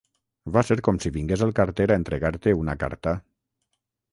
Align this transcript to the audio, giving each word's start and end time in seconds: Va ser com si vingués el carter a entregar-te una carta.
Va 0.55 0.63
ser 0.69 0.77
com 0.87 0.97
si 1.03 1.11
vingués 1.17 1.43
el 1.47 1.53
carter 1.59 1.87
a 1.91 1.99
entregar-te 2.03 2.57
una 2.63 2.77
carta. 2.85 3.15